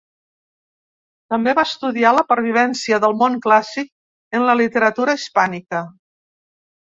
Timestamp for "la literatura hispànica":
4.49-5.83